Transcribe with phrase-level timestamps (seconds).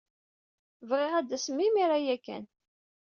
[0.89, 2.45] Bɣiɣ ad d-tasemt imir-a ya kan.